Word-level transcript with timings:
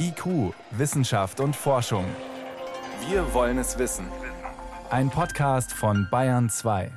IQ, 0.00 0.54
Wissenschaft 0.70 1.40
und 1.40 1.54
Forschung. 1.54 2.04
Wir 3.08 3.34
wollen 3.34 3.58
es 3.58 3.78
wissen. 3.78 4.06
Ein 4.90 5.10
Podcast 5.10 5.72
von 5.72 6.08
Bayern 6.10 6.48
2. 6.48 6.90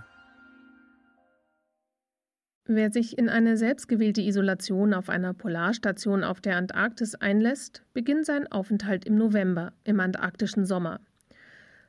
Wer 2.66 2.92
sich 2.92 3.18
in 3.18 3.28
eine 3.28 3.58
selbstgewählte 3.58 4.22
Isolation 4.22 4.94
auf 4.94 5.10
einer 5.10 5.34
Polarstation 5.34 6.24
auf 6.24 6.40
der 6.40 6.56
Antarktis 6.56 7.16
einlässt, 7.16 7.84
beginnt 7.94 8.26
seinen 8.26 8.48
Aufenthalt 8.48 9.04
im 9.06 9.16
November, 9.16 9.74
im 9.84 10.00
antarktischen 10.00 10.66
Sommer. 10.66 11.02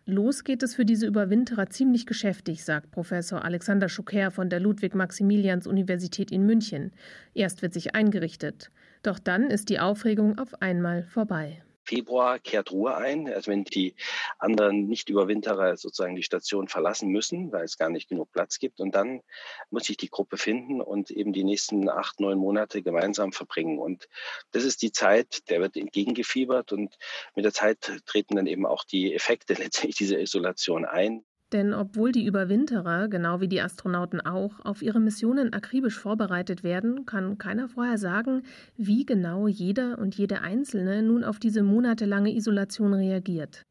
Los 0.05 0.43
geht 0.43 0.65
es 0.65 0.75
für 0.75 0.85
diese 0.85 1.07
Überwinterer 1.07 1.71
ziemlich 1.71 2.07
geschäftig, 2.07 2.65
sagt 2.65 2.91
Professor 2.91 3.45
Alexander 3.45 3.89
Schucker 3.89 4.33
von 4.33 4.51
der 4.51 4.59
Ludwig-Maximilians-Universität 4.59 6.33
in 6.33 6.45
München. 6.45 6.91
Erst 7.35 7.63
wird 7.63 7.73
sich 7.73 7.95
eingerichtet. 7.95 8.73
Doch 9.05 9.21
dann 9.21 9.45
ist 9.45 9.69
die 9.69 9.79
Aufregung 9.79 10.39
auf 10.39 10.61
einmal 10.61 11.05
vorbei. 11.05 11.63
Februar 11.85 12.39
kehrt 12.39 12.71
Ruhe 12.71 12.97
ein, 12.97 13.29
also 13.33 13.51
wenn 13.51 13.65
die 13.65 13.95
anderen 14.39 14.87
Nicht-Überwinterer 14.87 15.77
sozusagen 15.77 16.17
die 16.17 16.23
Station 16.23 16.69
verlassen 16.69 17.09
müssen, 17.09 17.53
weil 17.53 17.65
es 17.65 17.79
gar 17.79 17.91
nicht 17.91 18.09
genug 18.09 18.31
Platz 18.33 18.59
gibt. 18.59 18.81
Und 18.81 18.95
dann 18.95 19.23
muss 19.71 19.85
sich 19.85 19.97
die 19.97 20.11
Gruppe 20.11 20.37
finden 20.37 20.81
und 20.81 21.11
eben 21.11 21.33
die 21.33 21.45
nächsten 21.45 21.89
acht, 21.89 22.21
neun 22.21 22.39
Monate 22.39 22.83
gemeinsam 22.83 23.33
verbringen. 23.33 23.79
Und 23.79 24.09
das 24.53 24.65
ist 24.65 24.83
die 24.83 24.93
Zeit, 24.93 25.49
der 25.51 25.61
wird 25.61 25.77
entgegengefiebert 25.77 26.73
und 26.73 26.97
mit 27.35 27.45
der 27.45 27.53
Zeit 27.53 28.03
treten 28.07 28.37
dann 28.37 28.47
eben 28.47 28.67
auch 28.67 28.85
die 28.85 29.15
Effekte 29.15 29.55
letztendlich 29.59 29.97
dieser 29.97 30.19
Isolation 30.19 30.85
ein. 30.85 31.25
Denn 31.53 31.75
obwohl 31.75 32.13
die 32.13 32.25
Überwinterer, 32.25 33.09
genau 33.09 33.41
wie 33.41 33.49
die 33.49 33.61
Astronauten 33.61 34.23
auch, 34.23 34.61
auf 34.65 34.81
ihre 34.81 35.01
Missionen 35.01 35.53
akribisch 35.53 35.99
vorbereitet 35.99 36.65
werden, 36.65 37.05
kann 37.05 37.37
keiner 37.37 37.69
vorher 37.69 37.99
sagen, 37.99 38.43
wie 38.79 39.05
genau 39.05 39.49
jeder 39.49 39.99
und 39.99 40.15
jede 40.15 40.41
Einzelne 40.41 41.03
nun 41.03 41.25
auf 41.25 41.39
diese 41.39 41.63
monatelange 41.63 42.35
Isolation 42.35 42.95
reagiert. 42.95 43.67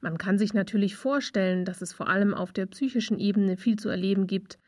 Man 0.00 0.16
kann 0.16 0.38
sich 0.38 0.54
natürlich 0.54 0.96
vorstellen, 0.96 1.66
dass 1.66 1.82
es 1.82 1.92
vor 1.92 2.08
allem 2.08 2.32
auf 2.32 2.52
der 2.52 2.66
psychischen 2.66 3.18
Ebene 3.18 3.58
viel 3.58 3.76
zu 3.76 3.90
erleben 3.90 4.26
gibt. 4.26 4.58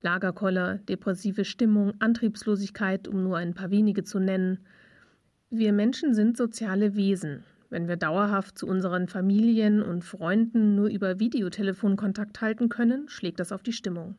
Lagerkoller, 0.00 0.78
depressive 0.88 1.44
Stimmung, 1.44 1.94
Antriebslosigkeit, 1.98 3.08
um 3.08 3.24
nur 3.24 3.36
ein 3.36 3.52
paar 3.52 3.70
wenige 3.70 4.04
zu 4.04 4.20
nennen. 4.20 4.60
Wir 5.50 5.72
Menschen 5.72 6.14
sind 6.14 6.36
soziale 6.36 6.94
Wesen 6.94 7.44
wenn 7.70 7.88
wir 7.88 7.96
dauerhaft 7.96 8.58
zu 8.58 8.66
unseren 8.66 9.08
Familien 9.08 9.82
und 9.82 10.04
Freunden 10.04 10.74
nur 10.74 10.88
über 10.88 11.18
Videotelefon 11.18 11.96
Kontakt 11.96 12.40
halten 12.40 12.68
können, 12.68 13.08
schlägt 13.08 13.40
das 13.40 13.52
auf 13.52 13.62
die 13.62 13.72
Stimmung. 13.72 14.16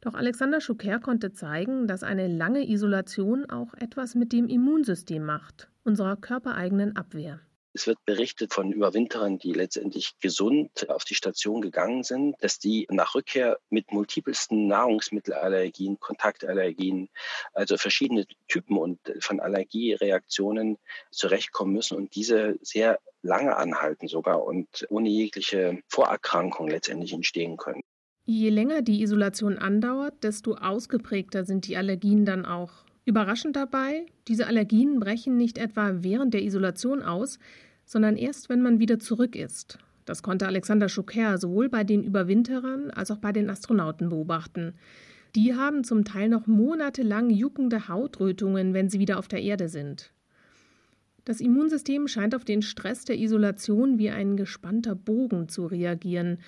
Doch 0.00 0.14
Alexander 0.14 0.60
Schucker 0.60 1.00
konnte 1.00 1.32
zeigen, 1.32 1.86
dass 1.86 2.02
eine 2.02 2.28
lange 2.28 2.68
Isolation 2.68 3.48
auch 3.48 3.72
etwas 3.74 4.14
mit 4.14 4.32
dem 4.32 4.48
Immunsystem 4.48 5.24
macht, 5.24 5.70
unserer 5.82 6.16
körpereigenen 6.16 6.94
Abwehr. 6.96 7.40
Es 7.76 7.88
wird 7.88 7.98
berichtet 8.04 8.54
von 8.54 8.70
Überwinterern, 8.70 9.38
die 9.38 9.52
letztendlich 9.52 10.12
gesund 10.20 10.88
auf 10.88 11.04
die 11.04 11.16
Station 11.16 11.60
gegangen 11.60 12.04
sind, 12.04 12.36
dass 12.38 12.60
die 12.60 12.86
nach 12.88 13.16
Rückkehr 13.16 13.58
mit 13.68 13.90
multipelsten 13.90 14.68
Nahrungsmittelallergien, 14.68 15.98
Kontaktallergien, 15.98 17.08
also 17.52 17.76
verschiedene 17.76 18.26
Typen 18.46 18.78
und 18.78 19.00
von 19.18 19.40
Allergiereaktionen 19.40 20.78
zurechtkommen 21.10 21.72
müssen 21.72 21.96
und 21.96 22.14
diese 22.14 22.60
sehr 22.62 23.00
lange 23.22 23.56
anhalten 23.56 24.06
sogar 24.06 24.44
und 24.44 24.86
ohne 24.88 25.08
jegliche 25.08 25.80
Vorerkrankung 25.88 26.68
letztendlich 26.68 27.12
entstehen 27.12 27.56
können. 27.56 27.82
Je 28.24 28.50
länger 28.50 28.82
die 28.82 29.02
Isolation 29.02 29.58
andauert, 29.58 30.22
desto 30.22 30.54
ausgeprägter 30.54 31.44
sind 31.44 31.66
die 31.66 31.76
Allergien 31.76 32.24
dann 32.24 32.46
auch. 32.46 32.84
Überraschend 33.04 33.56
dabei, 33.56 34.06
diese 34.28 34.46
Allergien 34.46 34.98
brechen 34.98 35.36
nicht 35.36 35.58
etwa 35.58 36.02
während 36.02 36.32
der 36.32 36.42
Isolation 36.42 37.02
aus, 37.02 37.38
sondern 37.84 38.16
erst, 38.16 38.48
wenn 38.48 38.62
man 38.62 38.78
wieder 38.78 38.98
zurück 38.98 39.36
ist. 39.36 39.78
Das 40.06 40.22
konnte 40.22 40.46
Alexander 40.46 40.88
Schucker 40.88 41.38
sowohl 41.38 41.68
bei 41.68 41.84
den 41.84 42.02
Überwinterern 42.02 42.90
als 42.90 43.10
auch 43.10 43.18
bei 43.18 43.32
den 43.32 43.50
Astronauten 43.50 44.08
beobachten. 44.08 44.74
Die 45.34 45.54
haben 45.54 45.84
zum 45.84 46.04
Teil 46.04 46.28
noch 46.28 46.46
monatelang 46.46 47.30
juckende 47.30 47.88
Hautrötungen, 47.88 48.72
wenn 48.72 48.88
sie 48.88 49.00
wieder 49.00 49.18
auf 49.18 49.28
der 49.28 49.42
Erde 49.42 49.68
sind. 49.68 50.12
Das 51.24 51.40
Immunsystem 51.40 52.06
scheint 52.06 52.34
auf 52.34 52.44
den 52.44 52.62
Stress 52.62 53.04
der 53.04 53.18
Isolation 53.18 53.98
wie 53.98 54.10
ein 54.10 54.36
gespannter 54.36 54.94
Bogen 54.94 55.48
zu 55.48 55.66
reagieren. 55.66 56.38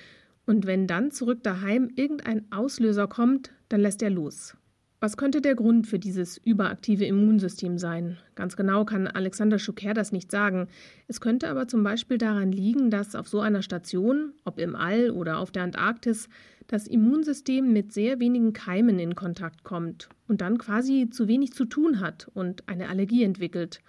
Und 0.45 0.67
wenn 0.67 0.87
dann 0.87 1.11
zurück 1.11 1.43
daheim 1.43 1.91
irgendein 1.97 2.51
Auslöser 2.53 3.09
kommt, 3.09 3.53
dann 3.69 3.81
lässt 3.81 4.03
er 4.03 4.11
los. 4.11 4.57
Was 4.99 5.19
könnte 5.19 5.43
der 5.43 5.55
Grund 5.55 5.87
für 5.87 5.99
dieses 5.99 6.39
überaktive 6.39 7.05
Immunsystem 7.05 7.77
sein? 7.77 8.17
Ganz 8.35 8.57
genau 8.57 8.87
kann 8.87 9.07
Alexander 9.07 9.59
Schucker 9.59 9.93
das 9.93 10.11
nicht 10.11 10.31
sagen. 10.31 10.69
Es 11.07 11.21
könnte 11.21 11.49
aber 11.49 11.69
zum 11.69 11.83
Beispiel 11.83 12.17
daran 12.17 12.51
liegen, 12.51 12.91
dass 12.91 13.15
auf 13.15 13.29
so 13.29 13.41
einer 13.41 13.61
Station, 13.61 14.33
ob 14.45 14.59
im 14.59 14.75
All 14.75 15.11
oder 15.11 15.39
auf 15.39 15.51
der 15.51 15.65
Antarktis, 15.65 16.31
das 16.67 16.87
Immunsystem 16.87 17.73
mit 17.75 17.93
sehr 17.93 18.21
wenigen 18.21 18.55
Keimen 18.55 18.99
in 18.99 19.15
Kontakt 19.15 19.65
kommt 19.65 20.09
und 20.29 20.41
dann 20.41 20.57
quasi 20.57 21.11
zu 21.11 21.29
wenig 21.29 21.53
zu 21.53 21.67
tun 21.67 22.01
hat 22.01 22.31
und 22.33 22.67
eine 22.67 22.89
Allergie 22.89 23.23
entwickelt. 23.23 23.83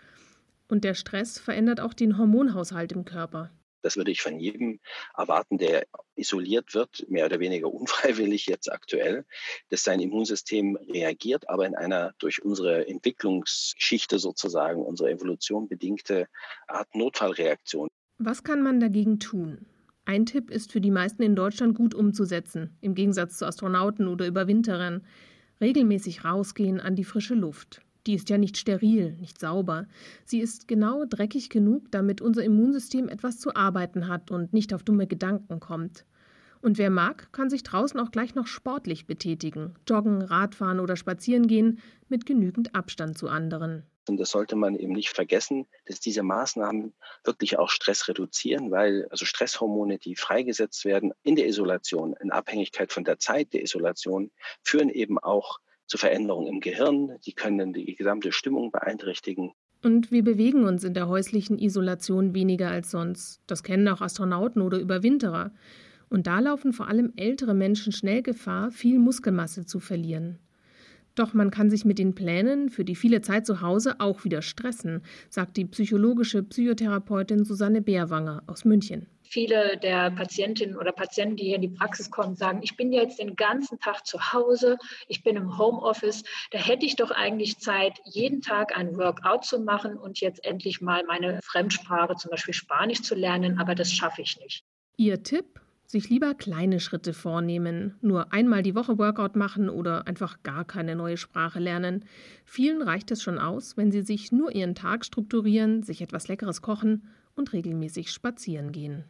Und 0.68 0.84
der 0.84 0.94
Stress 0.94 1.40
verändert 1.40 1.80
auch 1.80 1.94
den 1.94 2.18
Hormonhaushalt 2.18 2.92
im 2.92 3.06
Körper. 3.06 3.50
Das 3.88 3.96
würde 3.96 4.12
ich 4.12 4.22
von 4.22 4.38
jedem 4.38 4.82
erwarten, 5.16 5.58
der 5.58 5.88
isoliert 6.16 6.74
wird, 6.74 7.10
mehr 7.10 7.26
oder 7.26 7.40
weniger 7.40 7.74
unfreiwillig 7.74 8.46
jetzt 8.46 8.70
aktuell, 8.70 9.24
dass 9.70 9.86
sein 9.86 10.02
Immunsystem 10.02 10.76
reagiert, 10.90 11.50
aber 11.50 11.66
in 11.66 11.74
einer 11.74 12.14
durch 12.20 12.44
unsere 12.44 12.86
Entwicklungsgeschichte 12.86 14.20
sozusagen, 14.20 14.84
unsere 14.84 15.10
Evolution 15.10 15.70
bedingte 15.70 16.28
Art 16.68 16.94
Notfallreaktion. 16.96 17.88
Was 18.18 18.44
kann 18.44 18.62
man 18.62 18.82
dagegen 18.82 19.20
tun? 19.20 19.68
Ein 20.04 20.26
Tipp 20.26 20.52
ist 20.52 20.74
für 20.74 20.82
die 20.82 20.92
meisten 20.92 21.24
in 21.24 21.38
Deutschland 21.38 21.74
gut 21.74 21.96
umzusetzen, 21.96 22.76
im 22.82 22.94
Gegensatz 22.94 23.38
zu 23.38 23.46
Astronauten 23.46 24.10
oder 24.10 24.28
Überwinterern. 24.28 25.08
Regelmäßig 25.62 26.26
rausgehen 26.26 26.82
an 26.82 26.98
die 26.98 27.06
frische 27.06 27.36
Luft. 27.36 27.82
Die 28.08 28.14
ist 28.14 28.30
ja 28.30 28.38
nicht 28.38 28.58
steril, 28.58 29.18
nicht 29.20 29.38
sauber. 29.38 29.86
Sie 30.24 30.40
ist 30.40 30.70
genau 30.70 31.04
dreckig 31.04 31.50
genug, 31.50 31.92
damit 31.92 32.22
unser 32.22 32.42
Immunsystem 32.42 33.10
etwas 33.10 33.38
zu 33.38 33.54
arbeiten 33.54 34.08
hat 34.08 34.32
und 34.32 34.54
nicht 34.54 34.74
auf 34.74 34.84
dumme 34.84 35.08
Gedanken 35.08 35.60
kommt. 35.60 36.06
Und 36.62 36.78
wer 36.78 36.90
mag, 36.90 37.32
kann 37.34 37.50
sich 37.50 37.64
draußen 37.64 38.00
auch 38.00 38.12
gleich 38.12 38.34
noch 38.34 38.48
sportlich 38.48 39.08
betätigen, 39.08 39.76
joggen, 39.88 40.22
Radfahren 40.22 40.80
oder 40.80 40.96
spazieren 40.96 41.48
gehen, 41.48 41.80
mit 42.08 42.26
genügend 42.26 42.74
Abstand 42.74 43.18
zu 43.18 43.28
anderen. 43.28 43.84
Und 44.08 44.18
das 44.18 44.32
sollte 44.32 44.56
man 44.56 44.76
eben 44.76 44.94
nicht 44.94 45.10
vergessen, 45.10 45.68
dass 45.86 46.00
diese 46.00 46.24
Maßnahmen 46.24 46.94
wirklich 47.26 47.60
auch 47.60 47.70
Stress 47.70 48.08
reduzieren, 48.08 48.72
weil 48.72 49.06
also 49.10 49.26
Stresshormone, 49.26 49.98
die 49.98 50.16
freigesetzt 50.16 50.86
werden 50.86 51.12
in 51.24 51.36
der 51.36 51.48
Isolation, 51.48 52.16
in 52.22 52.32
Abhängigkeit 52.32 52.94
von 52.94 53.04
der 53.04 53.20
Zeit 53.20 53.52
der 53.54 53.64
Isolation, 53.64 54.32
führen 54.64 54.90
eben 54.90 55.20
auch 55.20 55.60
zu 55.88 55.98
Veränderungen 55.98 56.48
im 56.48 56.60
Gehirn. 56.60 57.18
Die 57.26 57.34
können 57.34 57.74
die 57.74 57.96
gesamte 57.96 58.32
Stimmung 58.32 58.72
beeinträchtigen. 58.72 59.52
Und 59.84 60.12
wir 60.12 60.24
bewegen 60.24 60.66
uns 60.66 60.84
in 60.84 60.94
der 60.94 61.08
häuslichen 61.08 61.60
Isolation 61.60 62.34
weniger 62.34 62.70
als 62.70 62.92
sonst. 62.92 63.42
Das 63.48 63.64
kennen 63.64 63.88
auch 63.88 64.02
Astronauten 64.02 64.62
oder 64.62 64.80
Überwinterer. 64.80 65.52
Und 66.10 66.28
da 66.28 66.40
laufen 66.40 66.74
vor 66.74 66.88
allem 66.88 67.14
ältere 67.16 67.54
Menschen 67.54 67.92
schnell 67.92 68.22
Gefahr, 68.22 68.72
viel 68.72 68.98
Muskelmasse 68.98 69.66
zu 69.66 69.80
verlieren. 69.80 70.40
Doch 71.16 71.34
man 71.34 71.52
kann 71.52 71.70
sich 71.70 71.84
mit 71.84 71.98
den 71.98 72.14
Plänen 72.14 72.70
für 72.70 72.86
die 72.86 72.96
viele 72.96 73.22
Zeit 73.22 73.46
zu 73.46 73.62
Hause 73.62 73.96
auch 74.00 74.24
wieder 74.24 74.42
stressen, 74.44 75.02
sagt 75.30 75.58
die 75.58 75.66
psychologische 75.66 76.44
Psychotherapeutin 76.44 77.44
Susanne 77.44 77.82
Beerwanger 77.82 78.44
aus 78.46 78.66
München. 78.66 79.08
Viele 79.30 79.78
der 79.78 80.12
Patientinnen 80.12 80.78
oder 80.78 80.92
Patienten, 80.92 81.36
die 81.36 81.46
hier 81.46 81.56
in 81.56 81.62
die 81.62 81.68
Praxis 81.68 82.10
kommen, 82.10 82.36
sagen, 82.36 82.60
ich 82.64 82.78
bin 82.78 82.92
jetzt 82.92 83.20
den 83.20 83.36
ganzen 83.36 83.80
Tag 83.80 84.06
zu 84.06 84.34
Hause, 84.34 84.78
ich 85.08 85.24
bin 85.24 85.36
im 85.36 85.58
Homeoffice, 85.58 86.24
da 86.52 86.60
hätte 86.60 86.86
ich 86.86 86.96
doch 86.96 87.12
eigentlich 87.12 87.60
Zeit, 87.60 88.00
jeden 88.06 88.42
Tag 88.42 88.78
ein 88.78 88.98
Workout 88.98 89.46
zu 89.46 89.60
machen 89.60 89.98
und 89.98 90.20
jetzt 90.20 90.46
endlich 90.46 90.82
mal 90.82 91.04
meine 91.06 91.40
Fremdsprache, 91.44 92.16
zum 92.16 92.32
Beispiel 92.32 92.54
Spanisch 92.54 93.02
zu 93.02 93.16
lernen, 93.16 93.60
aber 93.60 93.76
das 93.76 93.92
schaffe 93.92 94.22
ich 94.22 94.40
nicht. 94.40 94.64
Ihr 94.98 95.24
Tipp? 95.24 95.60
Sich 95.90 96.10
lieber 96.10 96.34
kleine 96.34 96.82
Schritte 96.82 97.14
vornehmen, 97.14 97.96
nur 98.02 98.34
einmal 98.34 98.62
die 98.62 98.76
Woche 98.76 98.98
Workout 98.98 99.38
machen 99.38 99.70
oder 99.70 100.06
einfach 100.06 100.44
gar 100.44 100.66
keine 100.66 100.98
neue 100.98 101.16
Sprache 101.16 101.60
lernen. 101.60 102.04
Vielen 102.44 102.82
reicht 102.82 103.10
es 103.10 103.24
schon 103.24 103.40
aus, 103.40 103.78
wenn 103.78 103.90
sie 103.90 104.02
sich 104.02 104.34
nur 104.34 104.54
ihren 104.54 104.76
Tag 104.76 105.06
strukturieren, 105.06 105.84
sich 105.84 106.02
etwas 106.02 106.28
Leckeres 106.28 106.62
kochen 106.62 107.08
und 107.36 107.54
regelmäßig 107.54 108.12
spazieren 108.12 108.74
gehen. 108.74 109.06